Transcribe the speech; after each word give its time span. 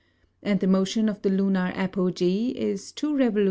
And 0.41 0.59
the 0.61 0.65
Motion 0.65 1.07
of 1.07 1.21
the 1.21 1.29
Lunar 1.29 1.71
Apogee, 1.75 2.49
is 2.57 2.91
2 2.91 3.13
Revol. 3.13 3.39